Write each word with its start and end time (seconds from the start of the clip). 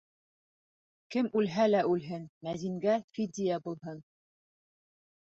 Кем 1.17 1.29
үлһә 1.41 1.67
лә 1.69 1.83
үлһен, 1.91 2.25
мәзингә 2.49 2.99
фидия 3.19 3.63
булһын. 3.71 4.05